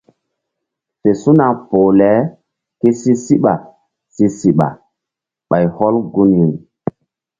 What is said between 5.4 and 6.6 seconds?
ɓay hɔl gunri.